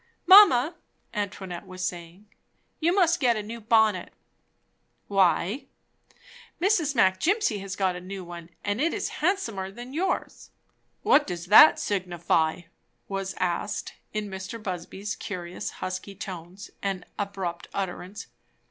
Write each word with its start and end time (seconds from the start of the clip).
"Mamma," 0.25 0.77
Antoinette 1.13 1.67
was 1.67 1.85
saying, 1.85 2.25
"you 2.79 2.91
must 2.91 3.19
get 3.19 3.35
a 3.37 3.43
new 3.43 3.61
bonnet." 3.61 4.11
"Why?" 5.07 5.65
"Mrs. 6.59 6.95
Mac 6.95 7.19
Jimpsey 7.19 7.59
has 7.59 7.75
got 7.75 7.95
a 7.95 8.01
new 8.01 8.23
one, 8.23 8.49
and 8.63 8.81
it 8.81 8.95
is 8.95 9.09
handsomer 9.21 9.69
than 9.69 9.93
yours." 9.93 10.49
"What 11.03 11.27
does 11.27 11.45
that 11.45 11.77
signify?" 11.77 12.61
was 13.07 13.35
asked 13.37 13.93
in 14.11 14.27
Mr. 14.27 14.57
Busby's 14.57 15.15
curious 15.15 15.69
husky 15.69 16.15
tones 16.15 16.71
and 16.81 17.05
abrupt 17.19 17.67
utterance. 17.71 18.25